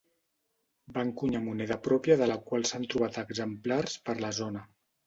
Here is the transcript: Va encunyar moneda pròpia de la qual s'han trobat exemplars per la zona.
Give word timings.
Va 0.95 1.03
encunyar 1.09 1.43
moneda 1.49 1.77
pròpia 1.89 2.17
de 2.23 2.31
la 2.35 2.41
qual 2.49 2.67
s'han 2.71 2.91
trobat 2.95 3.25
exemplars 3.27 3.99
per 4.11 4.21
la 4.27 4.35
zona. 4.43 4.69